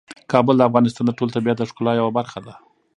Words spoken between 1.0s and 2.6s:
د ټول طبیعت د ښکلا یوه برخه ده.